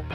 Xin 0.00 0.06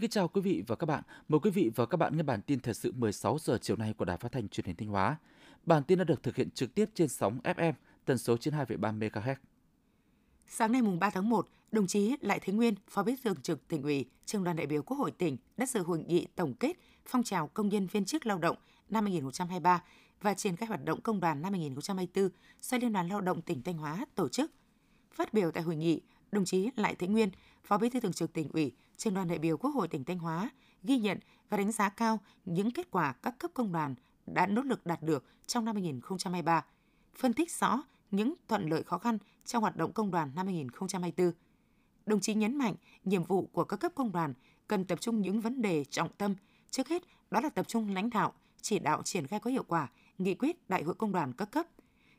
kính 0.00 0.10
chào 0.10 0.28
quý 0.28 0.40
vị 0.40 0.64
và 0.66 0.76
các 0.76 0.86
bạn. 0.86 1.02
Mời 1.28 1.40
quý 1.42 1.50
vị 1.50 1.70
và 1.74 1.86
các 1.86 1.96
bạn 1.96 2.16
nghe 2.16 2.22
bản 2.22 2.42
tin 2.42 2.60
thời 2.60 2.74
sự 2.74 2.92
16 2.92 3.38
giờ 3.40 3.58
chiều 3.62 3.76
nay 3.76 3.94
của 3.98 4.04
Đài 4.04 4.16
Phát 4.16 4.32
thanh 4.32 4.48
Truyền 4.48 4.66
hình 4.66 4.76
Thanh 4.76 4.88
Hóa. 4.88 5.16
Bản 5.66 5.82
tin 5.82 5.98
đã 5.98 6.04
được 6.04 6.22
thực 6.22 6.36
hiện 6.36 6.50
trực 6.50 6.74
tiếp 6.74 6.90
trên 6.94 7.08
sóng 7.08 7.38
FM 7.44 7.72
tần 8.04 8.18
số 8.18 8.36
92,3 8.36 8.98
MHz. 8.98 9.34
Sáng 10.46 10.72
nay 10.72 10.82
mùng 10.82 10.98
3 10.98 11.10
tháng 11.10 11.28
1, 11.28 11.48
đồng 11.72 11.86
chí 11.86 12.16
Lại 12.20 12.40
Thế 12.42 12.52
Nguyên, 12.52 12.74
Phó 12.88 13.02
Bí 13.02 13.16
thư 13.16 13.22
Thường 13.24 13.42
trực 13.42 13.68
tỉnh 13.68 13.82
ủy, 13.82 14.04
Trường 14.26 14.44
đoàn 14.44 14.56
đại 14.56 14.66
biểu 14.66 14.82
Quốc 14.82 14.96
hội 14.96 15.10
tỉnh 15.10 15.36
đã 15.56 15.66
dự 15.66 15.82
hội 15.82 15.98
nghị 15.98 16.26
tổng 16.36 16.54
kết 16.54 16.76
phong 17.06 17.22
trào 17.22 17.48
công 17.48 17.68
nhân 17.68 17.86
viên 17.86 18.04
chức 18.04 18.26
lao 18.26 18.38
động 18.38 18.56
năm 18.88 19.04
2023 19.04 19.82
và 20.24 20.34
triển 20.34 20.56
khai 20.56 20.66
hoạt 20.66 20.84
động 20.84 21.00
công 21.00 21.20
đoàn 21.20 21.42
năm 21.42 21.52
2024 21.52 22.28
do 22.60 22.78
Liên 22.78 22.92
đoàn 22.92 23.08
Lao 23.08 23.20
động 23.20 23.42
tỉnh 23.42 23.62
Thanh 23.62 23.78
Hóa 23.78 24.06
tổ 24.14 24.28
chức. 24.28 24.52
Phát 25.14 25.34
biểu 25.34 25.50
tại 25.50 25.62
hội 25.62 25.76
nghị, 25.76 26.00
đồng 26.32 26.44
chí 26.44 26.70
Lại 26.76 26.94
Thế 26.98 27.06
Nguyên, 27.06 27.30
Phó 27.64 27.78
Bí 27.78 27.90
thư 27.90 28.00
Thường 28.00 28.12
trực 28.12 28.32
tỉnh 28.32 28.48
ủy, 28.52 28.72
Trường 28.96 29.14
đoàn 29.14 29.28
đại 29.28 29.38
biểu 29.38 29.56
Quốc 29.56 29.70
hội 29.70 29.88
tỉnh 29.88 30.04
Thanh 30.04 30.18
Hóa 30.18 30.50
ghi 30.82 30.98
nhận 30.98 31.18
và 31.48 31.56
đánh 31.56 31.72
giá 31.72 31.88
cao 31.88 32.18
những 32.44 32.70
kết 32.70 32.90
quả 32.90 33.12
các 33.12 33.38
cấp 33.38 33.50
công 33.54 33.72
đoàn 33.72 33.94
đã 34.26 34.46
nỗ 34.46 34.62
lực 34.62 34.86
đạt 34.86 35.02
được 35.02 35.24
trong 35.46 35.64
năm 35.64 35.74
2023, 35.74 36.64
phân 37.16 37.32
tích 37.32 37.52
rõ 37.52 37.82
những 38.10 38.34
thuận 38.48 38.68
lợi 38.68 38.82
khó 38.82 38.98
khăn 38.98 39.18
trong 39.44 39.62
hoạt 39.62 39.76
động 39.76 39.92
công 39.92 40.10
đoàn 40.10 40.30
năm 40.34 40.46
2024. 40.46 41.32
Đồng 42.06 42.20
chí 42.20 42.34
nhấn 42.34 42.58
mạnh 42.58 42.74
nhiệm 43.04 43.24
vụ 43.24 43.46
của 43.52 43.64
các 43.64 43.76
cấp 43.76 43.92
công 43.94 44.12
đoàn 44.12 44.34
cần 44.68 44.84
tập 44.84 45.00
trung 45.00 45.20
những 45.20 45.40
vấn 45.40 45.62
đề 45.62 45.84
trọng 45.84 46.08
tâm, 46.18 46.34
trước 46.70 46.88
hết 46.88 47.02
đó 47.30 47.40
là 47.40 47.48
tập 47.48 47.68
trung 47.68 47.94
lãnh 47.94 48.10
đạo, 48.10 48.32
chỉ 48.60 48.78
đạo 48.78 49.02
triển 49.02 49.26
khai 49.26 49.40
có 49.40 49.50
hiệu 49.50 49.64
quả 49.68 49.88
nghị 50.18 50.34
quyết 50.34 50.68
Đại 50.68 50.82
hội 50.82 50.94
công 50.94 51.12
đoàn 51.12 51.32
các 51.32 51.50
cấp, 51.50 51.66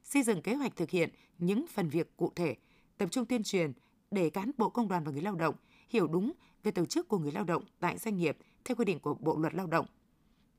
xây 0.03 0.23
dựng 0.23 0.41
kế 0.41 0.55
hoạch 0.55 0.75
thực 0.75 0.89
hiện 0.89 1.09
những 1.39 1.65
phần 1.67 1.89
việc 1.89 2.17
cụ 2.17 2.31
thể, 2.35 2.55
tập 2.97 3.07
trung 3.11 3.25
tuyên 3.25 3.43
truyền 3.43 3.73
để 4.11 4.29
cán 4.29 4.51
bộ 4.57 4.69
công 4.69 4.87
đoàn 4.87 5.03
và 5.03 5.11
người 5.11 5.21
lao 5.21 5.35
động 5.35 5.55
hiểu 5.89 6.07
đúng 6.07 6.31
về 6.63 6.71
tổ 6.71 6.85
chức 6.85 7.07
của 7.07 7.19
người 7.19 7.31
lao 7.31 7.43
động 7.43 7.63
tại 7.79 7.97
doanh 7.97 8.17
nghiệp 8.17 8.37
theo 8.65 8.75
quy 8.75 8.85
định 8.85 8.99
của 8.99 9.13
Bộ 9.13 9.37
luật 9.37 9.53
Lao 9.53 9.67
động. 9.67 9.85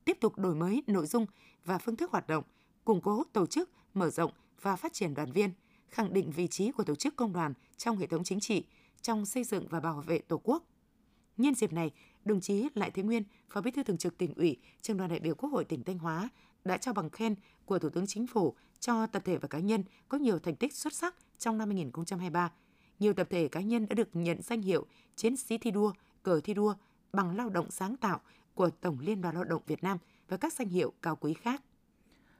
Tiếp 0.04 0.16
tục 0.20 0.38
đổi 0.38 0.54
mới 0.54 0.82
nội 0.86 1.06
dung 1.06 1.26
và 1.64 1.78
phương 1.78 1.96
thức 1.96 2.10
hoạt 2.10 2.26
động, 2.26 2.44
củng 2.84 3.00
cố 3.00 3.24
tổ 3.32 3.46
chức, 3.46 3.70
mở 3.94 4.10
rộng 4.10 4.32
và 4.60 4.76
phát 4.76 4.92
triển 4.92 5.14
đoàn 5.14 5.32
viên, 5.32 5.50
khẳng 5.88 6.12
định 6.12 6.30
vị 6.30 6.46
trí 6.46 6.72
của 6.72 6.84
tổ 6.84 6.94
chức 6.94 7.16
công 7.16 7.32
đoàn 7.32 7.52
trong 7.76 7.98
hệ 7.98 8.06
thống 8.06 8.24
chính 8.24 8.40
trị, 8.40 8.64
trong 9.02 9.26
xây 9.26 9.44
dựng 9.44 9.66
và 9.68 9.80
bảo 9.80 10.00
vệ 10.00 10.18
Tổ 10.18 10.40
quốc. 10.44 10.64
Nhân 11.36 11.54
dịp 11.54 11.72
này, 11.72 11.90
đồng 12.24 12.40
chí 12.40 12.68
Lại 12.74 12.90
Thế 12.90 13.02
Nguyên, 13.02 13.22
Phó 13.48 13.60
Bí 13.60 13.70
thư 13.70 13.82
Thường 13.82 13.98
trực 13.98 14.18
tỉnh 14.18 14.34
ủy, 14.34 14.56
Trường 14.82 14.96
đoàn 14.96 15.10
đại 15.10 15.20
biểu 15.20 15.34
Quốc 15.34 15.48
hội 15.48 15.64
tỉnh 15.64 15.82
Thanh 15.84 15.98
Hóa 15.98 16.28
đã 16.66 16.76
trao 16.76 16.94
bằng 16.94 17.10
khen 17.10 17.34
của 17.64 17.78
Thủ 17.78 17.88
tướng 17.88 18.06
Chính 18.06 18.26
phủ 18.26 18.54
cho 18.80 19.06
tập 19.06 19.22
thể 19.24 19.36
và 19.36 19.48
cá 19.48 19.58
nhân 19.58 19.84
có 20.08 20.18
nhiều 20.18 20.38
thành 20.38 20.56
tích 20.56 20.74
xuất 20.74 20.92
sắc 20.92 21.14
trong 21.38 21.58
năm 21.58 21.68
2023. 21.68 22.52
Nhiều 22.98 23.12
tập 23.12 23.26
thể 23.30 23.48
cá 23.48 23.60
nhân 23.60 23.86
đã 23.88 23.94
được 23.94 24.08
nhận 24.12 24.42
danh 24.42 24.62
hiệu 24.62 24.86
Chiến 25.16 25.36
sĩ 25.36 25.58
thi 25.58 25.70
đua, 25.70 25.92
cờ 26.22 26.40
thi 26.44 26.54
đua, 26.54 26.74
bằng 27.12 27.36
lao 27.36 27.48
động 27.48 27.70
sáng 27.70 27.96
tạo 27.96 28.20
của 28.54 28.70
Tổng 28.70 29.00
Liên 29.00 29.20
đoàn 29.20 29.34
Lao 29.34 29.44
động 29.44 29.62
Việt 29.66 29.82
Nam 29.82 29.98
và 30.28 30.36
các 30.36 30.52
danh 30.52 30.68
hiệu 30.68 30.92
cao 31.02 31.16
quý 31.16 31.34
khác. 31.34 31.62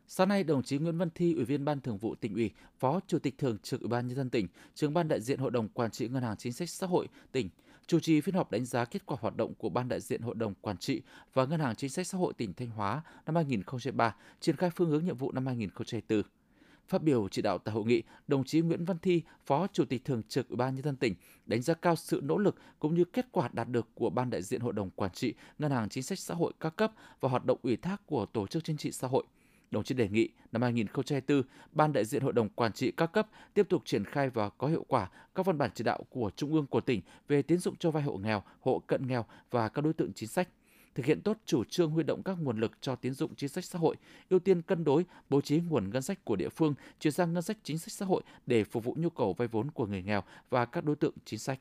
Sáng 0.09 0.29
nay, 0.29 0.45
đồng 0.45 0.63
chí 0.63 0.79
Nguyễn 0.79 0.99
Văn 0.99 1.11
Thi, 1.15 1.35
Ủy 1.35 1.45
viên 1.45 1.65
Ban 1.65 1.81
Thường 1.81 1.99
vụ 1.99 2.15
tỉnh 2.15 2.35
ủy, 2.35 2.51
Phó 2.79 3.01
Chủ 3.07 3.19
tịch 3.19 3.39
Thường 3.39 3.59
trực 3.59 3.81
Ủy 3.81 3.89
ban 3.89 4.07
nhân 4.07 4.17
dân 4.17 4.31
tỉnh, 4.31 4.47
trưởng 4.75 4.95
ban 4.95 5.09
đại 5.09 5.21
diện 5.21 5.39
Hội 5.39 5.51
đồng 5.51 5.69
Quản 5.69 5.91
trị 5.91 6.09
Ngân 6.09 6.23
hàng 6.23 6.37
Chính 6.37 6.53
sách 6.53 6.71
Xã 6.71 6.87
hội 6.87 7.09
tỉnh 7.33 7.49
chủ 7.87 8.01
trì 8.01 8.21
phiên 8.21 8.35
họp 8.35 8.51
đánh 8.51 8.65
giá 8.65 8.85
kết 8.85 9.07
quả 9.07 9.17
hoạt 9.21 9.37
động 9.37 9.55
của 9.55 9.69
Ban 9.69 9.89
đại 9.89 10.01
diện 10.01 10.23
Hội 10.23 10.35
đồng 10.35 10.55
Quản 10.61 10.77
trị 10.77 11.03
và 11.35 11.45
Ngân 11.47 11.61
hàng 11.61 11.77
Chính 11.77 11.91
sách 11.91 12.07
Xã 12.07 12.19
hội 12.19 12.33
tỉnh 12.33 12.55
Thanh 12.55 12.71
Hóa 12.71 13.03
năm 13.27 13.35
2003, 13.35 14.15
triển 14.41 14.57
khai 14.57 14.71
phương 14.71 14.91
hướng 14.91 15.05
nhiệm 15.05 15.17
vụ 15.17 15.33
năm 15.33 15.47
2004. 15.47 16.23
Phát 16.89 17.03
biểu 17.03 17.29
chỉ 17.29 17.43
đạo 17.43 17.59
tại 17.59 17.75
hội 17.75 17.85
nghị, 17.85 18.03
đồng 18.29 18.45
chí 18.45 18.61
Nguyễn 18.61 18.85
Văn 18.85 18.99
Thi, 19.03 19.23
Phó 19.47 19.67
Chủ 19.73 19.85
tịch 19.85 20.05
Thường 20.05 20.23
trực 20.29 20.49
Ủy 20.49 20.57
ban 20.57 20.75
nhân 20.75 20.85
dân 20.85 20.97
tỉnh, 20.97 21.15
đánh 21.47 21.63
giá 21.63 21.75
cao 21.75 21.97
sự 21.97 22.21
nỗ 22.25 22.39
lực 22.39 22.57
cũng 22.79 22.95
như 22.95 23.05
kết 23.05 23.27
quả 23.33 23.49
đạt 23.53 23.69
được 23.69 23.89
của 23.95 24.11
Ban 24.11 24.31
đại 24.31 24.43
diện 24.43 24.61
Hội 24.61 24.73
đồng 24.73 24.91
Quản 24.91 25.13
trị 25.13 25.35
Ngân 25.59 25.71
hàng 25.71 25.89
Chính 25.89 26.03
sách 26.03 26.19
Xã 26.19 26.35
hội 26.35 26.53
các 26.61 26.77
cấp 26.77 26.93
và 27.21 27.29
hoạt 27.29 27.45
động 27.45 27.59
ủy 27.63 27.77
thác 27.77 28.07
của 28.07 28.27
Tổ 28.27 28.47
chức 28.47 28.65
Chính 28.65 28.77
trị 28.77 28.93
Xã 28.93 29.09
hội. 29.09 29.25
Đồng 29.71 29.85
chí 29.85 29.95
đề 29.95 30.09
nghị 30.09 30.29
năm 30.53 30.63
2024, 30.63 31.43
Ban 31.73 31.93
đại 31.93 32.05
diện 32.05 32.23
Hội 32.23 32.33
đồng 32.33 32.49
Quản 32.49 32.73
trị 32.73 32.91
các 32.91 33.13
cấp 33.13 33.29
tiếp 33.55 33.69
tục 33.69 33.83
triển 33.85 34.05
khai 34.05 34.31
và 34.31 34.49
có 34.49 34.67
hiệu 34.67 34.85
quả 34.89 35.11
các 35.35 35.47
văn 35.47 35.59
bản 35.59 35.71
chỉ 35.75 35.85
đạo 35.85 36.05
của 36.11 36.31
Trung 36.37 36.53
ương 36.53 36.67
của 36.67 36.81
tỉnh 36.81 37.01
về 37.29 37.43
tiến 37.43 37.59
dụng 37.59 37.77
cho 37.77 37.91
vay 37.91 38.03
hộ 38.03 38.17
nghèo, 38.17 38.43
hộ 38.61 38.83
cận 38.87 39.07
nghèo 39.07 39.25
và 39.51 39.69
các 39.69 39.83
đối 39.83 39.93
tượng 39.93 40.13
chính 40.13 40.29
sách 40.29 40.49
thực 40.97 41.07
hiện 41.07 41.21
tốt 41.21 41.37
chủ 41.47 41.65
trương 41.65 41.91
huy 41.91 42.03
động 42.03 42.23
các 42.23 42.37
nguồn 42.41 42.61
lực 42.61 42.73
cho 42.81 42.97
tiến 42.97 43.15
dụng 43.15 43.35
chính 43.35 43.49
sách 43.49 43.65
xã 43.65 43.79
hội, 43.79 43.97
ưu 44.31 44.41
tiên 44.41 44.63
cân 44.63 44.85
đối 44.85 45.05
bố 45.29 45.41
trí 45.41 45.61
nguồn 45.61 45.91
ngân 45.91 46.03
sách 46.03 46.25
của 46.25 46.37
địa 46.37 46.49
phương 46.49 46.75
chuyển 47.01 47.13
sang 47.13 47.33
ngân 47.33 47.43
sách 47.43 47.57
chính 47.63 47.79
sách 47.79 47.93
xã 47.93 48.07
hội 48.07 48.23
để 48.47 48.65
phục 48.65 48.85
vụ 48.85 48.95
nhu 48.99 49.11
cầu 49.11 49.33
vay 49.33 49.49
vốn 49.49 49.71
của 49.71 49.87
người 49.87 50.03
nghèo 50.03 50.23
và 50.51 50.65
các 50.65 50.85
đối 50.85 50.97
tượng 50.97 51.15
chính 51.25 51.39
sách. 51.39 51.61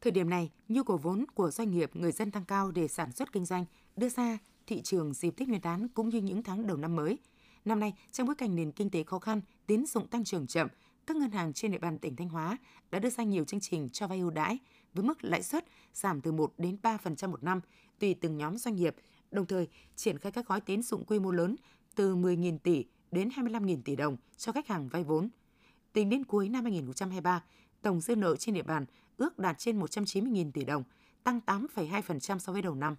Thời 0.00 0.10
điểm 0.10 0.30
này, 0.30 0.50
nhu 0.68 0.82
cầu 0.82 0.96
vốn 0.96 1.24
của 1.34 1.50
doanh 1.50 1.70
nghiệp 1.70 1.90
người 1.94 2.12
dân 2.12 2.30
tăng 2.30 2.44
cao 2.44 2.70
để 2.70 2.88
sản 2.88 3.12
xuất 3.12 3.32
kinh 3.32 3.44
doanh, 3.44 3.64
đưa 3.96 4.08
ra 4.08 4.38
thị 4.66 4.82
trường 4.82 5.12
dịp 5.12 5.30
Tết 5.30 5.48
Nguyên 5.48 5.60
đán 5.60 5.88
cũng 5.88 6.08
như 6.08 6.20
những 6.20 6.42
tháng 6.42 6.66
đầu 6.66 6.76
năm 6.76 6.96
mới. 6.96 7.18
Năm 7.64 7.80
nay, 7.80 7.94
trong 8.12 8.26
bối 8.26 8.36
cảnh 8.36 8.56
nền 8.56 8.72
kinh 8.72 8.90
tế 8.90 9.02
khó 9.02 9.18
khăn, 9.18 9.40
tín 9.66 9.86
dụng 9.86 10.08
tăng 10.08 10.24
trưởng 10.24 10.46
chậm, 10.46 10.68
các 11.06 11.16
ngân 11.16 11.30
hàng 11.30 11.52
trên 11.52 11.72
địa 11.72 11.78
bàn 11.78 11.98
tỉnh 11.98 12.16
Thanh 12.16 12.28
Hóa 12.28 12.58
đã 12.90 12.98
đưa 12.98 13.10
ra 13.10 13.24
nhiều 13.24 13.44
chương 13.44 13.60
trình 13.60 13.88
cho 13.88 14.06
vay 14.06 14.18
ưu 14.18 14.30
đãi 14.30 14.58
với 14.94 15.04
mức 15.04 15.24
lãi 15.24 15.42
suất 15.42 15.64
giảm 15.94 16.20
từ 16.20 16.32
1 16.32 16.54
đến 16.58 16.76
3% 16.82 17.30
một 17.30 17.42
năm 17.42 17.60
tùy 17.98 18.14
từng 18.14 18.36
nhóm 18.36 18.58
doanh 18.58 18.76
nghiệp, 18.76 18.96
đồng 19.30 19.46
thời 19.46 19.68
triển 19.96 20.18
khai 20.18 20.32
các 20.32 20.46
gói 20.46 20.60
tín 20.60 20.82
dụng 20.82 21.04
quy 21.04 21.18
mô 21.18 21.30
lớn 21.30 21.56
từ 21.94 22.16
10.000 22.16 22.58
tỷ 22.58 22.84
đến 23.10 23.28
25.000 23.28 23.82
tỷ 23.84 23.96
đồng 23.96 24.16
cho 24.36 24.52
khách 24.52 24.68
hàng 24.68 24.88
vay 24.88 25.04
vốn. 25.04 25.28
Tính 25.92 26.10
đến 26.10 26.24
cuối 26.24 26.48
năm 26.48 26.64
2023, 26.64 27.44
tổng 27.82 28.00
dư 28.00 28.16
nợ 28.16 28.36
trên 28.36 28.54
địa 28.54 28.62
bàn 28.62 28.86
ước 29.16 29.38
đạt 29.38 29.58
trên 29.58 29.80
190.000 29.80 30.50
tỷ 30.52 30.64
đồng, 30.64 30.84
tăng 31.24 31.40
8,2% 31.46 32.38
so 32.38 32.52
với 32.52 32.62
đầu 32.62 32.74
năm. 32.74 32.96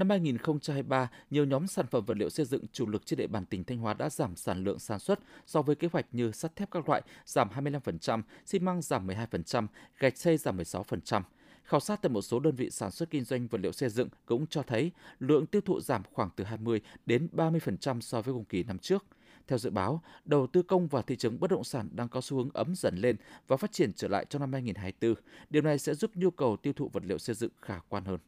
Năm 0.00 0.10
2023, 0.10 1.10
nhiều 1.30 1.44
nhóm 1.44 1.66
sản 1.66 1.86
phẩm 1.86 2.04
vật 2.04 2.16
liệu 2.16 2.30
xây 2.30 2.46
dựng 2.46 2.64
chủ 2.72 2.86
lực 2.86 3.06
trên 3.06 3.16
địa 3.16 3.26
bàn 3.26 3.46
tỉnh 3.46 3.64
Thanh 3.64 3.78
Hóa 3.78 3.94
đã 3.94 4.10
giảm 4.10 4.36
sản 4.36 4.64
lượng 4.64 4.78
sản 4.78 4.98
xuất 4.98 5.20
so 5.46 5.62
với 5.62 5.76
kế 5.76 5.88
hoạch 5.92 6.06
như 6.12 6.32
sắt 6.32 6.56
thép 6.56 6.70
các 6.70 6.88
loại 6.88 7.02
giảm 7.26 7.48
25%, 7.48 8.22
xi 8.46 8.58
măng 8.58 8.82
giảm 8.82 9.06
12%, 9.06 9.66
gạch 9.98 10.18
xây 10.18 10.36
giảm 10.36 10.56
16%. 10.58 11.22
Khảo 11.64 11.80
sát 11.80 12.02
tại 12.02 12.10
một 12.10 12.22
số 12.22 12.40
đơn 12.40 12.54
vị 12.54 12.70
sản 12.70 12.90
xuất 12.90 13.10
kinh 13.10 13.24
doanh 13.24 13.46
vật 13.46 13.60
liệu 13.60 13.72
xây 13.72 13.88
dựng 13.88 14.08
cũng 14.26 14.46
cho 14.46 14.62
thấy 14.62 14.90
lượng 15.18 15.46
tiêu 15.46 15.60
thụ 15.60 15.80
giảm 15.80 16.02
khoảng 16.12 16.30
từ 16.36 16.44
20 16.44 16.80
đến 17.06 17.28
30% 17.32 18.00
so 18.00 18.22
với 18.22 18.34
cùng 18.34 18.44
kỳ 18.44 18.62
năm 18.62 18.78
trước. 18.78 19.04
Theo 19.48 19.58
dự 19.58 19.70
báo, 19.70 20.02
đầu 20.24 20.46
tư 20.46 20.62
công 20.62 20.88
và 20.88 21.02
thị 21.02 21.16
trường 21.16 21.40
bất 21.40 21.50
động 21.50 21.64
sản 21.64 21.88
đang 21.92 22.08
có 22.08 22.20
xu 22.20 22.36
hướng 22.36 22.50
ấm 22.54 22.74
dần 22.74 22.96
lên 22.96 23.16
và 23.48 23.56
phát 23.56 23.72
triển 23.72 23.92
trở 23.92 24.08
lại 24.08 24.26
trong 24.28 24.40
năm 24.40 24.52
2024. 24.52 25.24
Điều 25.50 25.62
này 25.62 25.78
sẽ 25.78 25.94
giúp 25.94 26.10
nhu 26.14 26.30
cầu 26.30 26.56
tiêu 26.56 26.72
thụ 26.72 26.88
vật 26.92 27.02
liệu 27.06 27.18
xây 27.18 27.34
dựng 27.34 27.52
khả 27.60 27.78
quan 27.88 28.04
hơn. 28.04 28.18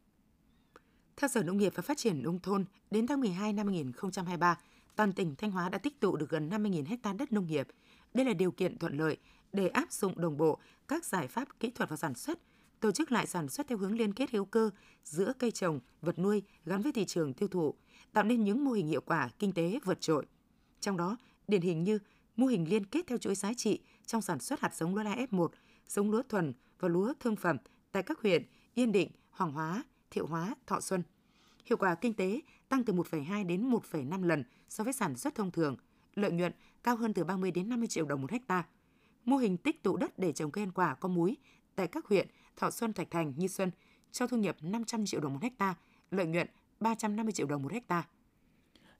Theo 1.23 1.29
Sở 1.29 1.43
Nông 1.43 1.57
nghiệp 1.57 1.73
và 1.77 1.83
Phát 1.83 1.97
triển 1.97 2.23
Nông 2.23 2.41
thôn, 2.41 2.65
đến 2.91 3.07
tháng 3.07 3.21
12 3.21 3.53
năm 3.53 3.67
2023, 3.67 4.59
toàn 4.97 5.13
tỉnh 5.13 5.35
Thanh 5.37 5.51
Hóa 5.51 5.69
đã 5.69 5.79
tích 5.79 6.01
tụ 6.01 6.17
được 6.17 6.31
gần 6.31 6.51
50.000 6.51 6.97
ha 7.05 7.13
đất 7.13 7.33
nông 7.33 7.47
nghiệp. 7.47 7.69
Đây 8.15 8.27
là 8.27 8.33
điều 8.33 8.51
kiện 8.51 8.79
thuận 8.79 8.99
lợi 8.99 9.17
để 9.53 9.69
áp 9.69 9.93
dụng 9.93 10.21
đồng 10.21 10.37
bộ 10.37 10.59
các 10.89 11.05
giải 11.05 11.29
pháp 11.29 11.49
kỹ 11.61 11.71
thuật 11.71 11.91
và 11.91 11.97
sản 11.97 12.15
xuất, 12.15 12.39
tổ 12.81 12.93
chức 12.93 13.13
lại 13.13 13.27
sản 13.27 13.49
xuất 13.49 13.69
theo 13.69 13.79
hướng 13.79 13.97
liên 13.97 14.13
kết 14.13 14.31
hữu 14.31 14.45
cơ 14.45 14.71
giữa 15.05 15.33
cây 15.39 15.51
trồng, 15.51 15.81
vật 16.01 16.19
nuôi 16.19 16.43
gắn 16.65 16.83
với 16.83 16.93
thị 16.93 17.05
trường 17.05 17.35
tiêu 17.35 17.49
thụ, 17.49 17.75
tạo 18.13 18.25
nên 18.25 18.45
những 18.45 18.65
mô 18.65 18.73
hình 18.73 18.87
hiệu 18.87 19.01
quả 19.01 19.29
kinh 19.39 19.53
tế 19.53 19.79
vượt 19.85 20.01
trội. 20.01 20.27
Trong 20.81 20.97
đó, 20.97 21.17
điển 21.49 21.61
hình 21.61 21.85
như 21.85 21.99
mô 22.37 22.47
hình 22.47 22.69
liên 22.69 22.85
kết 22.85 23.07
theo 23.07 23.19
chuỗi 23.19 23.35
giá 23.35 23.55
trị 23.55 23.81
trong 24.07 24.23
sản 24.23 24.41
xuất 24.41 24.61
hạt 24.61 24.75
giống 24.75 24.95
lúa 24.95 25.03
lai 25.03 25.27
F1, 25.31 25.49
giống 25.89 26.11
lúa 26.11 26.23
thuần 26.29 26.53
và 26.79 26.89
lúa 26.89 27.13
thương 27.21 27.37
phẩm 27.37 27.57
tại 27.93 28.03
các 28.03 28.21
huyện 28.23 28.43
Yên 28.75 28.93
Định, 28.93 29.11
Hoàng 29.31 29.53
Hóa, 29.53 29.85
Thiệu 30.13 30.27
Hóa, 30.27 30.55
Thọ 30.67 30.81
Xuân. 30.81 31.03
Hiệu 31.65 31.77
quả 31.77 31.95
kinh 31.95 32.15
tế 32.15 32.41
tăng 32.69 32.85
từ 32.85 32.93
1,2 32.93 33.47
đến 33.47 33.71
1,5 33.71 34.23
lần 34.23 34.45
so 34.69 34.85
với 34.85 34.93
sản 34.93 35.17
xuất 35.17 35.35
thông 35.35 35.51
thường, 35.51 35.77
lợi 36.15 36.33
nhuận 36.33 36.53
cao 36.83 36.97
hơn 36.97 37.15
từ 37.15 37.25
30 37.25 37.51
đến 37.51 37.69
50 37.69 37.89
triệu 37.89 38.05
đồng 38.05 38.21
một 38.21 38.31
hecta. 38.31 38.65
Mô 39.25 39.37
hình 39.37 39.57
tích 39.57 39.83
tụ 39.83 39.97
đất 39.97 40.19
để 40.19 40.33
trồng 40.33 40.51
cây 40.51 40.65
ăn 40.65 40.73
quả 40.73 40.95
có 40.95 41.09
múi 41.09 41.37
tại 41.75 41.87
các 41.87 42.07
huyện 42.07 42.29
Thọ 42.57 42.71
Xuân, 42.71 42.93
Thạch 42.93 43.11
Thành, 43.11 43.33
Như 43.37 43.49
Xuân 43.49 43.71
cho 44.13 44.27
thu 44.27 44.37
nhập 44.37 44.57
500 44.61 45.07
triệu 45.07 45.21
đồng 45.21 45.33
một 45.33 45.43
hecta, 45.43 45.75
lợi 46.11 46.27
nhuận 46.27 46.47
350 46.81 47.33
triệu 47.33 47.47
đồng 47.47 47.63
một 47.63 47.73
hecta. 47.73 48.07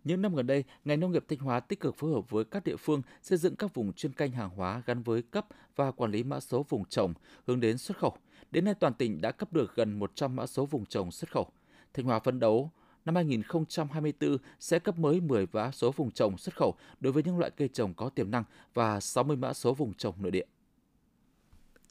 Những 0.05 0.23
năm 0.23 0.35
gần 0.35 0.47
đây, 0.47 0.65
ngành 0.85 1.01
nông 1.01 1.13
nghiệp 1.13 1.25
Thanh 1.29 1.39
Hóa 1.39 1.61
tích 1.61 1.81
cực 1.81 1.97
phối 1.97 2.13
hợp 2.13 2.31
với 2.31 2.45
các 2.45 2.65
địa 2.65 2.77
phương 2.77 3.03
xây 3.23 3.39
dựng 3.39 3.57
các 3.57 3.75
vùng 3.75 3.93
chuyên 3.93 4.13
canh 4.13 4.31
hàng 4.31 4.51
hóa 4.51 4.83
gắn 4.87 5.03
với 5.03 5.23
cấp 5.23 5.47
và 5.77 5.91
quản 5.91 6.11
lý 6.11 6.23
mã 6.23 6.41
số 6.41 6.67
vùng 6.69 6.85
trồng 6.85 7.15
hướng 7.47 7.61
đến 7.61 7.79
xuất 7.79 7.99
khẩu. 7.99 8.17
Đến 8.51 8.65
nay 8.65 8.75
toàn 8.75 8.95
tỉnh 8.95 9.21
đã 9.21 9.33
cấp 9.33 9.53
được 9.53 9.75
gần 9.75 9.99
100 9.99 10.37
mã 10.37 10.47
số 10.47 10.67
vùng 10.67 10.87
trồng 10.87 11.11
xuất 11.11 11.31
khẩu. 11.31 11.47
Thanh 11.95 12.07
Hóa 12.07 12.19
phấn 12.19 12.41
đấu 12.41 12.71
năm 13.05 13.15
2024 13.15 14.37
sẽ 14.61 14.79
cấp 14.79 14.99
mới 14.99 15.21
10 15.21 15.47
mã 15.53 15.71
số 15.71 15.91
vùng 15.91 16.11
trồng 16.11 16.39
xuất 16.39 16.57
khẩu 16.57 16.75
đối 17.01 17.13
với 17.13 17.23
những 17.23 17.39
loại 17.39 17.51
cây 17.51 17.69
trồng 17.69 17.95
có 17.95 18.09
tiềm 18.09 18.31
năng 18.31 18.45
và 18.75 19.01
60 19.01 19.37
mã 19.37 19.53
số 19.53 19.75
vùng 19.75 19.95
trồng 19.95 20.15
nội 20.19 20.31
địa. 20.31 20.45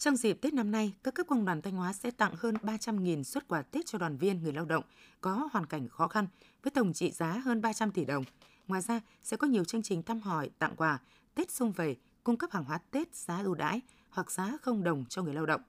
Trong 0.02 0.16
dịp 0.16 0.42
Tết 0.42 0.54
năm 0.54 0.72
nay, 0.72 0.94
các 1.04 1.14
cấp 1.14 1.26
công 1.30 1.46
đoàn 1.46 1.62
Thanh 1.62 1.74
Hóa 1.74 1.94
sẽ 1.94 2.12
tặng 2.12 2.34
hơn 2.38 2.56
300.000 2.64 3.24
xuất 3.24 3.48
quà 3.48 3.62
Tết 3.62 3.86
cho 3.86 3.98
đoàn 3.98 4.18
viên 4.18 4.44
người 4.44 4.54
lao 4.54 4.66
động 4.66 4.84
có 5.22 5.50
hoàn 5.52 5.66
cảnh 5.66 5.88
khó 5.90 6.08
khăn 6.08 6.28
với 6.64 6.72
tổng 6.72 6.94
trị 6.94 7.12
giá 7.12 7.42
hơn 7.46 7.62
300 7.62 7.92
tỷ 7.92 8.06
đồng. 8.06 8.24
Ngoài 8.68 8.82
ra, 8.82 9.02
sẽ 9.24 9.38
có 9.38 9.48
nhiều 9.48 9.64
chương 9.64 9.82
trình 9.82 10.04
thăm 10.04 10.22
hỏi, 10.22 10.50
tặng 10.60 10.76
quà, 10.76 11.00
Tết 11.36 11.52
xung 11.52 11.72
về, 11.72 11.96
cung 12.24 12.38
cấp 12.38 12.52
hàng 12.52 12.64
hóa 12.64 12.78
Tết 12.92 13.16
giá 13.16 13.42
ưu 13.44 13.56
đãi 13.56 13.82
hoặc 14.10 14.32
giá 14.32 14.58
không 14.62 14.84
đồng 14.84 15.06
cho 15.10 15.24
người 15.24 15.34
lao 15.34 15.46
động. 15.46 15.62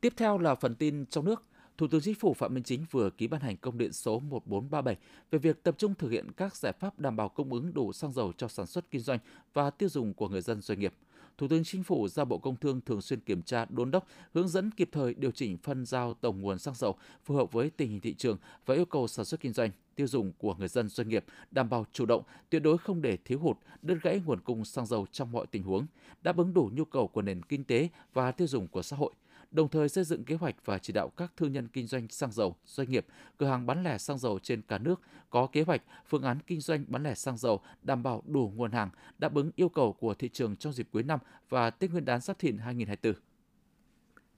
Tiếp 0.00 0.12
theo 0.16 0.38
là 0.38 0.54
phần 0.54 0.74
tin 0.74 1.06
trong 1.06 1.24
nước. 1.24 1.42
Thủ 1.78 1.86
tướng 1.90 2.00
Chính 2.00 2.14
phủ 2.14 2.34
Phạm 2.34 2.54
Minh 2.54 2.64
Chính 2.64 2.84
vừa 2.90 3.10
ký 3.10 3.26
ban 3.26 3.40
hành 3.40 3.56
công 3.56 3.78
điện 3.78 3.92
số 3.92 4.20
1437 4.20 4.96
về 5.30 5.38
việc 5.38 5.62
tập 5.62 5.74
trung 5.78 5.94
thực 5.94 6.10
hiện 6.10 6.32
các 6.36 6.56
giải 6.56 6.72
pháp 6.80 6.98
đảm 6.98 7.16
bảo 7.16 7.28
cung 7.28 7.52
ứng 7.52 7.74
đủ 7.74 7.92
xăng 7.92 8.12
dầu 8.12 8.32
cho 8.36 8.48
sản 8.48 8.66
xuất 8.66 8.90
kinh 8.90 9.00
doanh 9.00 9.18
và 9.54 9.70
tiêu 9.70 9.88
dùng 9.88 10.14
của 10.14 10.28
người 10.28 10.40
dân 10.40 10.60
doanh 10.60 10.80
nghiệp. 10.80 10.94
Thủ 11.38 11.48
tướng 11.48 11.64
Chính 11.64 11.82
phủ 11.82 12.08
giao 12.08 12.26
Bộ 12.26 12.38
Công 12.38 12.56
Thương 12.56 12.80
thường 12.80 13.00
xuyên 13.00 13.20
kiểm 13.20 13.42
tra, 13.42 13.64
đôn 13.64 13.90
đốc, 13.90 14.06
hướng 14.34 14.48
dẫn 14.48 14.70
kịp 14.70 14.88
thời 14.92 15.14
điều 15.14 15.30
chỉnh 15.30 15.58
phân 15.58 15.86
giao 15.86 16.14
tổng 16.14 16.40
nguồn 16.40 16.58
xăng 16.58 16.74
dầu 16.74 16.96
phù 17.24 17.34
hợp 17.34 17.52
với 17.52 17.70
tình 17.70 17.90
hình 17.90 18.00
thị 18.00 18.14
trường 18.14 18.36
và 18.66 18.74
yêu 18.74 18.84
cầu 18.84 19.08
sản 19.08 19.24
xuất 19.24 19.40
kinh 19.40 19.52
doanh, 19.52 19.70
tiêu 19.98 20.06
dùng 20.06 20.32
của 20.38 20.54
người 20.54 20.68
dân 20.68 20.88
doanh 20.88 21.08
nghiệp, 21.08 21.24
đảm 21.50 21.70
bảo 21.70 21.86
chủ 21.92 22.06
động, 22.06 22.22
tuyệt 22.50 22.62
đối 22.62 22.78
không 22.78 23.02
để 23.02 23.16
thiếu 23.24 23.38
hụt, 23.38 23.56
đứt 23.82 23.98
gãy 24.02 24.20
nguồn 24.24 24.40
cung 24.40 24.64
xăng 24.64 24.86
dầu 24.86 25.06
trong 25.12 25.32
mọi 25.32 25.46
tình 25.46 25.62
huống, 25.62 25.86
đáp 26.22 26.36
ứng 26.36 26.54
đủ 26.54 26.70
nhu 26.72 26.84
cầu 26.84 27.08
của 27.08 27.22
nền 27.22 27.42
kinh 27.42 27.64
tế 27.64 27.88
và 28.12 28.32
tiêu 28.32 28.46
dùng 28.46 28.68
của 28.68 28.82
xã 28.82 28.96
hội– 28.96 29.12
đồng 29.50 29.68
thời 29.68 29.88
xây 29.88 30.04
dựng 30.04 30.24
kế 30.24 30.34
hoạch 30.34 30.54
và 30.64 30.78
chỉ 30.78 30.92
đạo 30.92 31.08
các 31.16 31.32
thương 31.36 31.52
nhân 31.52 31.68
kinh 31.68 31.86
doanh 31.86 32.08
xăng 32.08 32.32
dầu, 32.32 32.56
doanh 32.66 32.90
nghiệp, 32.90 33.06
cửa 33.36 33.46
hàng 33.46 33.66
bán 33.66 33.84
lẻ 33.84 33.98
xăng 33.98 34.18
dầu 34.18 34.38
trên 34.38 34.62
cả 34.62 34.78
nước 34.78 35.00
có 35.30 35.46
kế 35.46 35.62
hoạch, 35.62 35.82
phương 36.08 36.22
án 36.22 36.38
kinh 36.46 36.60
doanh 36.60 36.84
bán 36.88 37.02
lẻ 37.02 37.14
xăng 37.14 37.36
dầu 37.36 37.60
đảm 37.82 38.02
bảo 38.02 38.22
đủ 38.26 38.52
nguồn 38.56 38.72
hàng, 38.72 38.90
đáp 39.18 39.34
ứng 39.34 39.50
yêu 39.56 39.68
cầu 39.68 39.92
của 39.92 40.14
thị 40.14 40.28
trường 40.32 40.56
trong 40.56 40.72
dịp 40.72 40.88
cuối 40.92 41.02
năm 41.02 41.20
và 41.48 41.70
Tết 41.70 41.90
Nguyên 41.90 42.04
đán 42.04 42.20
Giáp 42.20 42.38
Thìn 42.38 42.58
2024. 42.58 43.27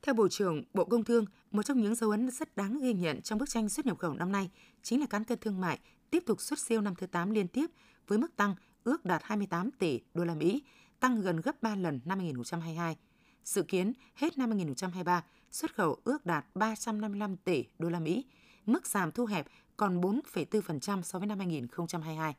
Theo 0.03 0.15
Bộ 0.15 0.29
trưởng 0.29 0.65
Bộ 0.75 0.85
Công 0.85 1.05
Thương, 1.05 1.25
một 1.51 1.63
trong 1.63 1.81
những 1.81 1.95
dấu 1.95 2.11
ấn 2.11 2.31
rất 2.31 2.57
đáng 2.57 2.81
ghi 2.81 2.93
nhận 2.93 3.23
trong 3.23 3.39
bức 3.39 3.51
tranh 3.51 3.69
xuất 3.69 3.87
nhập 3.87 3.99
khẩu 3.99 4.15
năm 4.15 4.33
nay 4.33 4.51
chính 4.83 5.01
là 5.01 5.07
cán 5.07 5.25
cân 5.25 5.39
thương 5.39 5.61
mại 5.61 5.79
tiếp 6.11 6.23
tục 6.27 6.41
xuất 6.41 6.59
siêu 6.59 6.81
năm 6.81 6.95
thứ 6.95 7.07
8 7.07 7.31
liên 7.31 7.49
tiếp 7.49 7.67
với 8.07 8.19
mức 8.19 8.37
tăng 8.37 8.55
ước 8.85 9.05
đạt 9.05 9.23
28 9.25 9.71
tỷ 9.71 10.01
đô 10.15 10.25
la 10.25 10.35
Mỹ, 10.35 10.63
tăng 11.01 11.21
gần 11.21 11.41
gấp 11.41 11.63
3 11.63 11.77
lần 11.77 12.01
năm 12.05 12.19
2022. 12.19 12.97
Dự 13.45 13.63
kiến 13.63 13.93
hết 14.15 14.39
năm 14.39 14.51
2023, 14.51 15.25
xuất 15.51 15.75
khẩu 15.75 15.97
ước 16.05 16.27
đạt 16.27 16.47
355 16.55 17.37
tỷ 17.37 17.65
đô 17.79 17.89
la 17.89 18.01
Mỹ, 18.01 18.25
mức 18.67 18.87
giảm 18.87 19.13
thu 19.13 19.27
hẹp 19.27 19.47
còn 19.77 20.01
4,4% 20.01 21.03
so 21.03 21.19
với 21.19 21.29
năm 21.29 21.39
2022. 21.39 22.35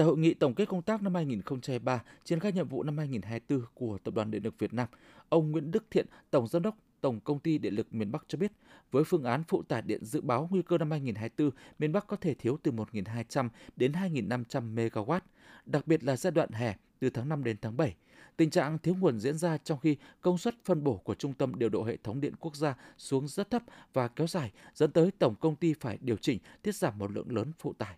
Tại 0.00 0.06
hội 0.06 0.18
nghị 0.18 0.34
tổng 0.34 0.54
kết 0.54 0.68
công 0.68 0.82
tác 0.82 1.02
năm 1.02 1.14
2023, 1.14 2.02
triển 2.24 2.40
khai 2.40 2.52
nhiệm 2.52 2.68
vụ 2.68 2.82
năm 2.82 2.98
2024 2.98 3.66
của 3.74 3.98
Tập 4.04 4.14
đoàn 4.14 4.30
Điện 4.30 4.42
lực 4.44 4.58
Việt 4.58 4.72
Nam, 4.72 4.88
ông 5.28 5.50
Nguyễn 5.50 5.70
Đức 5.70 5.84
Thiện, 5.90 6.06
Tổng 6.30 6.48
Giám 6.48 6.62
đốc 6.62 6.76
Tổng 7.00 7.20
Công 7.20 7.38
ty 7.38 7.58
Điện 7.58 7.74
lực 7.74 7.94
miền 7.94 8.12
Bắc 8.12 8.24
cho 8.28 8.38
biết, 8.38 8.52
với 8.90 9.04
phương 9.04 9.24
án 9.24 9.42
phụ 9.48 9.62
tải 9.62 9.82
điện 9.82 10.04
dự 10.04 10.20
báo 10.20 10.48
nguy 10.50 10.62
cơ 10.62 10.78
năm 10.78 10.90
2024, 10.90 11.50
miền 11.78 11.92
Bắc 11.92 12.06
có 12.06 12.16
thể 12.16 12.34
thiếu 12.34 12.58
từ 12.62 12.72
1.200 12.72 13.48
đến 13.76 13.92
2.500 13.92 14.74
MW, 14.74 15.20
đặc 15.66 15.86
biệt 15.86 16.04
là 16.04 16.16
giai 16.16 16.30
đoạn 16.30 16.50
hè 16.52 16.74
từ 16.98 17.10
tháng 17.10 17.28
5 17.28 17.44
đến 17.44 17.56
tháng 17.62 17.76
7. 17.76 17.94
Tình 18.36 18.50
trạng 18.50 18.78
thiếu 18.78 18.94
nguồn 18.94 19.20
diễn 19.20 19.38
ra 19.38 19.58
trong 19.58 19.78
khi 19.78 19.96
công 20.20 20.38
suất 20.38 20.54
phân 20.64 20.84
bổ 20.84 20.96
của 20.96 21.14
Trung 21.14 21.34
tâm 21.34 21.54
điều 21.54 21.68
độ 21.68 21.84
hệ 21.84 21.96
thống 22.04 22.20
điện 22.20 22.34
quốc 22.40 22.56
gia 22.56 22.74
xuống 22.98 23.28
rất 23.28 23.50
thấp 23.50 23.62
và 23.92 24.08
kéo 24.08 24.26
dài, 24.26 24.52
dẫn 24.74 24.92
tới 24.92 25.10
tổng 25.18 25.34
công 25.40 25.56
ty 25.56 25.74
phải 25.80 25.98
điều 26.00 26.16
chỉnh 26.16 26.38
tiết 26.62 26.74
giảm 26.74 26.98
một 26.98 27.10
lượng 27.10 27.32
lớn 27.32 27.52
phụ 27.58 27.72
tải. 27.72 27.96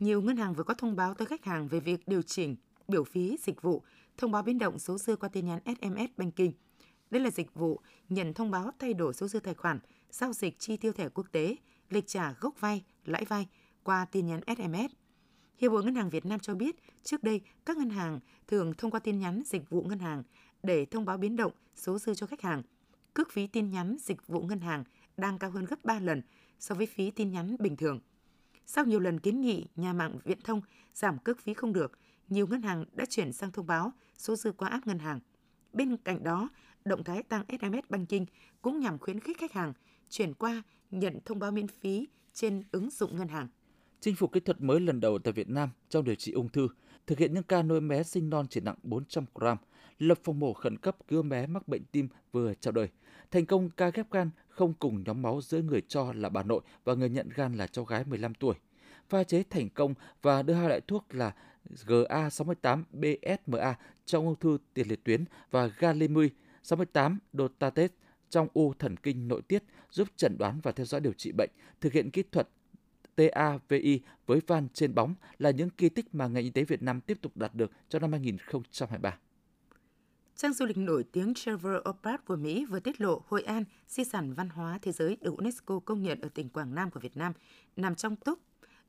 Nhiều 0.00 0.22
ngân 0.22 0.36
hàng 0.36 0.54
vừa 0.54 0.64
có 0.64 0.74
thông 0.74 0.96
báo 0.96 1.14
tới 1.14 1.26
khách 1.26 1.44
hàng 1.44 1.68
về 1.68 1.80
việc 1.80 2.08
điều 2.08 2.22
chỉnh 2.22 2.56
biểu 2.88 3.04
phí 3.04 3.36
dịch 3.40 3.62
vụ, 3.62 3.82
thông 4.16 4.32
báo 4.32 4.42
biến 4.42 4.58
động 4.58 4.78
số 4.78 4.98
dư 4.98 5.16
qua 5.16 5.28
tin 5.28 5.46
nhắn 5.46 5.60
SMS 5.64 6.10
Banking. 6.16 6.50
Đây 7.10 7.22
là 7.22 7.30
dịch 7.30 7.54
vụ 7.54 7.80
nhận 8.08 8.34
thông 8.34 8.50
báo 8.50 8.70
thay 8.78 8.94
đổi 8.94 9.14
số 9.14 9.28
dư 9.28 9.40
tài 9.40 9.54
khoản, 9.54 9.78
giao 10.10 10.32
dịch 10.32 10.58
chi 10.58 10.76
tiêu 10.76 10.92
thẻ 10.92 11.08
quốc 11.08 11.26
tế, 11.32 11.56
lịch 11.90 12.06
trả 12.06 12.32
gốc 12.40 12.60
vay, 12.60 12.84
lãi 13.04 13.24
vay 13.24 13.48
qua 13.82 14.04
tin 14.04 14.26
nhắn 14.26 14.40
SMS. 14.46 14.92
Hiệp 15.58 15.72
hội 15.72 15.84
Ngân 15.84 15.94
hàng 15.94 16.10
Việt 16.10 16.26
Nam 16.26 16.40
cho 16.40 16.54
biết, 16.54 16.76
trước 17.04 17.22
đây 17.22 17.40
các 17.66 17.76
ngân 17.76 17.90
hàng 17.90 18.20
thường 18.46 18.74
thông 18.78 18.90
qua 18.90 19.00
tin 19.00 19.18
nhắn 19.18 19.42
dịch 19.46 19.70
vụ 19.70 19.82
ngân 19.82 19.98
hàng 19.98 20.22
để 20.62 20.84
thông 20.84 21.04
báo 21.04 21.16
biến 21.16 21.36
động 21.36 21.52
số 21.74 21.98
dư 21.98 22.14
cho 22.14 22.26
khách 22.26 22.42
hàng. 22.42 22.62
Cước 23.14 23.32
phí 23.32 23.46
tin 23.46 23.70
nhắn 23.70 23.96
dịch 24.00 24.26
vụ 24.26 24.40
ngân 24.40 24.60
hàng 24.60 24.84
đang 25.16 25.38
cao 25.38 25.50
hơn 25.50 25.64
gấp 25.64 25.84
3 25.84 26.00
lần 26.00 26.22
so 26.58 26.74
với 26.74 26.86
phí 26.86 27.10
tin 27.10 27.30
nhắn 27.30 27.56
bình 27.58 27.76
thường. 27.76 28.00
Sau 28.70 28.84
nhiều 28.84 29.00
lần 29.00 29.20
kiến 29.20 29.40
nghị 29.40 29.66
nhà 29.76 29.92
mạng 29.92 30.18
viễn 30.24 30.40
thông 30.40 30.60
giảm 30.94 31.18
cước 31.18 31.40
phí 31.40 31.54
không 31.54 31.72
được, 31.72 31.98
nhiều 32.28 32.46
ngân 32.46 32.62
hàng 32.62 32.84
đã 32.92 33.04
chuyển 33.04 33.32
sang 33.32 33.52
thông 33.52 33.66
báo 33.66 33.92
số 34.18 34.36
dư 34.36 34.52
qua 34.52 34.68
app 34.68 34.86
ngân 34.86 34.98
hàng. 34.98 35.20
Bên 35.72 35.96
cạnh 35.96 36.24
đó, 36.24 36.48
động 36.84 37.04
thái 37.04 37.22
tăng 37.22 37.44
SMS 37.48 37.88
Banking 37.88 38.24
cũng 38.62 38.80
nhằm 38.80 38.98
khuyến 38.98 39.20
khích 39.20 39.38
khách 39.38 39.52
hàng 39.52 39.72
chuyển 40.10 40.34
qua 40.34 40.62
nhận 40.90 41.18
thông 41.24 41.38
báo 41.38 41.50
miễn 41.50 41.68
phí 41.68 42.08
trên 42.34 42.62
ứng 42.72 42.90
dụng 42.90 43.16
ngân 43.16 43.28
hàng 43.28 43.48
chinh 44.00 44.14
phục 44.14 44.32
kỹ 44.32 44.40
thuật 44.40 44.60
mới 44.60 44.80
lần 44.80 45.00
đầu 45.00 45.18
tại 45.18 45.32
Việt 45.32 45.48
Nam 45.48 45.70
trong 45.88 46.04
điều 46.04 46.14
trị 46.14 46.32
ung 46.32 46.48
thư, 46.48 46.68
thực 47.06 47.18
hiện 47.18 47.34
những 47.34 47.42
ca 47.42 47.62
nuôi 47.62 47.80
bé 47.80 48.02
sinh 48.02 48.30
non 48.30 48.46
chỉ 48.50 48.60
nặng 48.60 48.76
400 48.82 49.24
g, 49.34 49.44
lập 49.98 50.18
phòng 50.24 50.40
mổ 50.40 50.52
khẩn 50.52 50.78
cấp 50.78 50.96
cứu 51.08 51.22
bé 51.22 51.46
mắc 51.46 51.68
bệnh 51.68 51.84
tim 51.92 52.08
vừa 52.32 52.54
chào 52.60 52.72
đời. 52.72 52.88
Thành 53.30 53.46
công 53.46 53.70
ca 53.70 53.90
ghép 53.90 54.10
gan 54.10 54.30
không 54.58 54.74
cùng 54.74 55.02
nhóm 55.06 55.22
máu 55.22 55.40
giữa 55.40 55.62
người 55.62 55.82
cho 55.88 56.12
là 56.12 56.28
bà 56.28 56.42
nội 56.42 56.60
và 56.84 56.94
người 56.94 57.08
nhận 57.08 57.28
gan 57.34 57.54
là 57.54 57.66
cháu 57.66 57.84
gái 57.84 58.04
15 58.04 58.34
tuổi. 58.34 58.54
Pha 59.08 59.24
chế 59.24 59.42
thành 59.50 59.68
công 59.68 59.94
và 60.22 60.42
đưa 60.42 60.54
hai 60.54 60.68
loại 60.68 60.80
thuốc 60.80 61.04
là 61.10 61.34
GA68-BSMA 61.86 63.74
trong 64.06 64.24
ung 64.24 64.36
thư 64.36 64.58
tiền 64.74 64.88
liệt 64.88 65.04
tuyến 65.04 65.24
và 65.50 65.66
Galimui 65.66 66.30
68 66.62 67.18
Dotates 67.32 67.90
trong 68.30 68.48
u 68.52 68.74
thần 68.78 68.96
kinh 68.96 69.28
nội 69.28 69.42
tiết 69.42 69.62
giúp 69.90 70.08
chẩn 70.16 70.38
đoán 70.38 70.60
và 70.62 70.72
theo 70.72 70.86
dõi 70.86 71.00
điều 71.00 71.12
trị 71.12 71.32
bệnh, 71.32 71.50
thực 71.80 71.92
hiện 71.92 72.10
kỹ 72.10 72.22
thuật 72.32 72.48
TAVI 73.16 74.00
với 74.26 74.40
van 74.46 74.68
trên 74.74 74.94
bóng 74.94 75.14
là 75.38 75.50
những 75.50 75.70
kỳ 75.70 75.88
tích 75.88 76.14
mà 76.14 76.26
ngành 76.26 76.44
y 76.44 76.50
tế 76.50 76.64
Việt 76.64 76.82
Nam 76.82 77.00
tiếp 77.00 77.18
tục 77.22 77.36
đạt 77.36 77.54
được 77.54 77.70
cho 77.88 77.98
năm 77.98 78.12
2023. 78.12 79.18
Trang 80.42 80.52
du 80.52 80.66
lịch 80.66 80.78
nổi 80.78 81.04
tiếng 81.12 81.34
Trevor 81.34 81.74
Opart 81.88 82.24
của 82.26 82.36
Mỹ 82.36 82.64
vừa 82.64 82.80
tiết 82.80 83.00
lộ 83.00 83.22
Hội 83.28 83.42
An, 83.42 83.64
di 83.88 84.04
sản 84.04 84.34
văn 84.34 84.48
hóa 84.48 84.78
thế 84.82 84.92
giới 84.92 85.16
được 85.20 85.36
UNESCO 85.36 85.80
công 85.84 86.02
nhận 86.02 86.20
ở 86.20 86.28
tỉnh 86.28 86.48
Quảng 86.48 86.74
Nam 86.74 86.90
của 86.90 87.00
Việt 87.00 87.16
Nam, 87.16 87.32
nằm 87.76 87.94
trong 87.94 88.16
top 88.16 88.38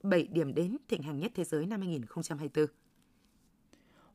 7 0.03 0.27
điểm 0.27 0.53
đến 0.53 0.77
thịnh 0.87 1.03
hành 1.03 1.19
nhất 1.19 1.31
thế 1.35 1.43
giới 1.43 1.65
năm 1.65 1.81
2024. 1.81 2.65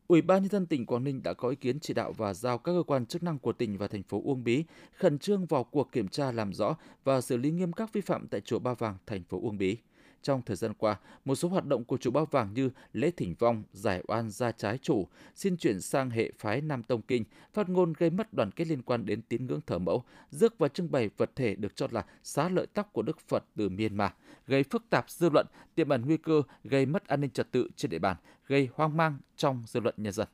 Ủy 0.07 0.23
ban 0.23 0.43
nhân 0.43 0.51
dân 0.51 0.67
tỉnh 0.67 0.87
Quảng 0.87 1.05
Ninh 1.05 1.23
đã 1.23 1.35
có 1.35 1.49
ý 1.49 1.57
kiến 1.57 1.81
chỉ 1.81 1.95
đạo 1.95 2.13
và 2.13 2.35
giao 2.35 2.59
các 2.59 2.73
cơ 2.73 2.83
quan 2.87 3.07
chức 3.07 3.23
năng 3.23 3.39
của 3.39 3.53
tỉnh 3.53 3.79
và 3.79 3.89
thành 3.89 4.03
phố 4.03 4.23
Uông 4.25 4.45
Bí 4.45 4.65
khẩn 4.93 5.19
trương 5.19 5.47
vào 5.47 5.65
cuộc 5.65 5.93
kiểm 5.93 6.09
tra 6.09 6.33
làm 6.33 6.53
rõ 6.53 6.77
và 7.05 7.21
xử 7.21 7.37
lý 7.37 7.51
nghiêm 7.51 7.73
các 7.73 7.93
vi 7.93 8.01
phạm 8.01 8.29
tại 8.29 8.41
chùa 8.41 8.59
Ba 8.59 8.75
Vàng, 8.75 8.97
thành 9.07 9.25
phố 9.25 9.41
Uông 9.41 9.59
Bí. 9.59 9.77
Trong 10.25 10.43
thời 10.43 10.57
gian 10.57 10.75
qua, 10.75 10.97
một 11.25 11.35
số 11.35 11.49
hoạt 11.49 11.67
động 11.67 11.85
của 11.85 11.97
chủ 11.97 12.11
bao 12.11 12.27
vàng 12.27 12.55
như 12.55 12.71
lễ 12.93 13.11
thỉnh 13.11 13.35
vong, 13.39 13.63
giải 13.73 14.03
oan 14.07 14.31
gia 14.31 14.53
trái 14.53 14.79
chủ, 14.79 15.09
xin 15.35 15.57
chuyển 15.57 15.81
sang 15.81 16.11
hệ 16.11 16.31
phái 16.39 16.61
Nam 16.61 16.83
Tông 16.83 17.03
Kinh, 17.03 17.25
phát 17.53 17.69
ngôn 17.69 17.93
gây 17.99 18.11
mất 18.11 18.35
đoàn 18.35 18.51
kết 18.51 18.65
liên 18.65 18.83
quan 18.83 19.07
đến 19.07 19.23
tín 19.23 19.47
ngưỡng 19.47 19.61
thờ 19.67 19.79
mẫu, 19.79 20.05
rước 20.31 20.59
và 20.59 20.69
trưng 20.69 20.91
bày 20.91 21.11
vật 21.17 21.31
thể 21.37 21.55
được 21.55 21.77
cho 21.77 21.89
là 21.91 22.05
xá 22.23 22.49
lợi 22.49 22.67
tóc 22.75 22.93
của 22.93 23.03
Đức 23.03 23.21
Phật 23.21 23.45
từ 23.57 23.69
Myanmar, 23.69 24.11
gây 24.47 24.63
phức 24.63 24.91
tạp 24.91 25.11
dư 25.11 25.31
luận, 25.31 25.47
tiềm 25.75 25.89
ẩn 25.89 26.03
nguy 26.07 26.17
cơ 26.17 26.43
gây 26.65 26.87
mất 26.87 27.07
an 27.07 27.21
ninh 27.21 27.31
trật 27.31 27.53
tự 27.53 27.69
trên 27.77 27.91
địa 27.91 27.99
bàn, 27.99 28.17
gây 28.47 28.69
hoang 28.75 28.97
mang 28.97 29.19
trong 29.37 29.63
dư 29.67 29.81
luận 29.81 29.95
nhân 29.99 30.13
dân. 30.13 30.29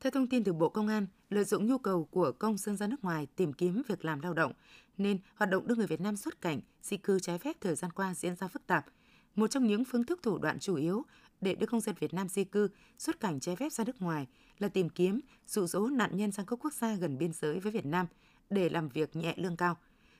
Theo 0.00 0.10
thông 0.10 0.26
tin 0.26 0.44
từ 0.44 0.52
Bộ 0.52 0.68
Công 0.68 0.88
an, 0.88 1.06
lợi 1.30 1.44
dụng 1.44 1.66
nhu 1.66 1.78
cầu 1.78 2.04
của 2.04 2.32
công 2.32 2.58
dân 2.58 2.76
ra 2.76 2.86
nước 2.86 3.04
ngoài 3.04 3.26
tìm 3.36 3.52
kiếm 3.52 3.82
việc 3.88 4.04
làm 4.04 4.20
lao 4.20 4.34
động, 4.34 4.52
nên 5.00 5.18
hoạt 5.34 5.50
động 5.50 5.66
đưa 5.66 5.74
người 5.74 5.86
Việt 5.86 6.00
Nam 6.00 6.16
xuất 6.16 6.40
cảnh, 6.40 6.60
di 6.82 6.96
cư 6.96 7.20
trái 7.20 7.38
phép 7.38 7.56
thời 7.60 7.74
gian 7.74 7.92
qua 7.92 8.14
diễn 8.14 8.36
ra 8.36 8.48
phức 8.48 8.66
tạp. 8.66 8.86
Một 9.34 9.46
trong 9.46 9.66
những 9.66 9.84
phương 9.84 10.04
thức 10.04 10.20
thủ 10.22 10.38
đoạn 10.38 10.58
chủ 10.58 10.74
yếu 10.74 11.04
để 11.40 11.54
đưa 11.54 11.66
công 11.66 11.80
dân 11.80 11.94
Việt 11.98 12.14
Nam 12.14 12.28
di 12.28 12.44
cư 12.44 12.68
xuất 12.98 13.20
cảnh 13.20 13.40
trái 13.40 13.56
phép 13.56 13.72
ra 13.72 13.84
nước 13.84 14.02
ngoài 14.02 14.26
là 14.58 14.68
tìm 14.68 14.88
kiếm, 14.88 15.20
dụ 15.46 15.66
dỗ 15.66 15.86
nạn 15.86 16.16
nhân 16.16 16.32
sang 16.32 16.46
các 16.46 16.64
quốc 16.64 16.72
gia 16.72 16.94
gần 16.94 17.18
biên 17.18 17.32
giới 17.32 17.60
với 17.60 17.72
Việt 17.72 17.86
Nam 17.86 18.06
để 18.50 18.68
làm 18.68 18.88
việc 18.88 19.16
nhẹ 19.16 19.34
lương 19.36 19.56
cao. 19.56 19.76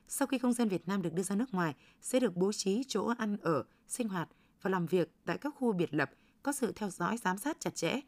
Sau 0.09 0.27
khi 0.27 0.39
công 0.39 0.53
dân 0.53 0.69
Việt 0.69 0.89
Nam 0.89 1.03
được 1.03 1.15
đưa 1.15 1.23
ra 1.23 1.37
nước 1.37 1.55
ngoài, 1.55 1.75
sẽ 2.03 2.21
được 2.21 2.37
bố 2.37 2.53
trí 2.53 2.85
chỗ 2.89 3.13
ăn 3.19 3.37
ở, 3.43 3.65
sinh 3.89 4.09
hoạt 4.09 4.29
và 4.63 4.71
làm 4.71 4.87
việc 4.87 5.11
tại 5.25 5.39
các 5.39 5.55
khu 5.57 5.73
biệt 5.73 5.95
lập 5.95 6.11
có 6.43 6.53
sự 6.53 6.73
theo 6.77 6.91
dõi 6.91 7.17
giám 7.17 7.39
sát 7.39 7.61
chặt 7.61 7.75
chẽ, 7.75 8.01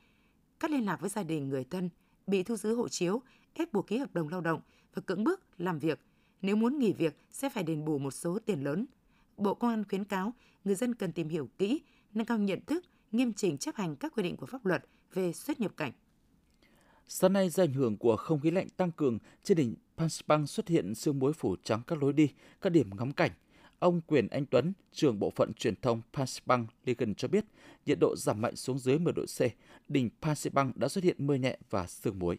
cắt 0.61 0.71
liên 0.71 0.87
lạc 0.87 1.01
với 1.01 1.11
gia 1.11 1.23
đình 1.23 1.49
người 1.49 1.65
thân, 1.65 1.91
bị 2.27 2.43
thu 2.43 2.57
giữ 2.57 2.75
hộ 2.75 2.89
chiếu, 2.89 3.23
ép 3.55 3.73
buộc 3.73 3.87
ký 3.87 3.99
hợp 3.99 4.15
đồng 4.15 4.29
lao 4.29 4.41
động 4.41 4.61
và 4.95 5.03
cưỡng 5.07 5.25
bức 5.25 5.41
làm 5.59 5.79
việc. 5.79 6.01
Nếu 6.43 6.57
muốn 6.57 6.79
nghỉ 6.79 6.93
việc 6.93 7.17
sẽ 7.31 7.49
phải 7.49 7.65
đền 7.65 7.85
bù 7.85 7.99
một 7.99 8.11
số 8.11 8.39
tiền 8.47 8.65
lớn. 8.65 8.87
Bộ 9.37 9.55
Công 9.55 9.71
an 9.71 9.85
khuyến 9.89 10.05
cáo 10.05 10.35
người 10.65 10.75
dân 10.75 10.95
cần 10.95 11.13
tìm 11.13 11.29
hiểu 11.29 11.49
kỹ, 11.59 11.83
nâng 12.15 12.27
cao 12.27 12.39
nhận 12.39 12.61
thức, 12.67 12.85
nghiêm 13.13 13.33
chỉnh 13.33 13.59
chấp 13.59 13.75
hành 13.75 13.97
các 13.97 14.13
quy 14.17 14.23
định 14.23 14.37
của 14.37 14.47
pháp 14.47 14.67
luật 14.67 14.85
về 15.15 15.33
xuất 15.33 15.61
nhập 15.61 15.77
cảnh. 15.77 15.93
Sáng 17.09 17.33
nay 17.33 17.49
do 17.49 17.63
ảnh 17.63 17.73
hưởng 17.73 17.97
của 17.97 18.17
không 18.17 18.41
khí 18.41 18.51
lạnh 18.51 18.69
tăng 18.69 18.93
cường, 18.93 19.19
trên 19.43 19.57
đỉnh 19.57 19.75
Panspang 19.97 20.47
xuất 20.47 20.69
hiện 20.69 20.95
sương 20.95 21.19
muối 21.19 21.33
phủ 21.33 21.57
trắng 21.65 21.83
các 21.87 22.03
lối 22.03 22.13
đi, 22.13 22.29
các 22.61 22.71
điểm 22.71 22.91
ngắm 22.99 23.13
cảnh. 23.13 23.31
Ông 23.79 24.01
Quyền 24.07 24.29
Anh 24.29 24.47
Tuấn, 24.47 24.73
trưởng 24.93 25.19
bộ 25.19 25.31
phận 25.31 25.53
truyền 25.53 25.75
thông 25.83 26.03
Panspang 26.13 26.67
Ligon 26.85 27.15
cho 27.15 27.29
biết, 27.29 27.45
nhiệt 27.87 27.99
độ 28.01 28.17
giảm 28.17 28.41
mạnh 28.41 28.57
xuống 28.57 28.79
dưới 28.79 28.99
10 28.99 29.13
độ 29.13 29.23
C. 29.39 29.43
Đỉnh 29.89 30.11
Panspang 30.23 30.73
đã 30.75 30.89
xuất 30.89 31.05
hiện 31.05 31.17
mưa 31.19 31.35
nhẹ 31.35 31.59
và 31.71 31.87
sương 31.87 32.19
muối. 32.19 32.39